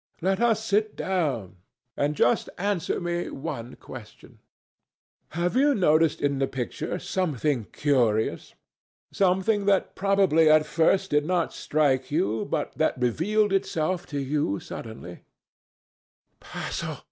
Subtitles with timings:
[0.19, 1.57] "Let us sit down.
[1.95, 4.39] And just answer me one question.
[5.33, 12.09] Have you noticed in the picture something curious?—something that probably at first did not strike
[12.09, 15.19] you, but that revealed itself to you suddenly?"
[16.51, 16.97] "Basil!"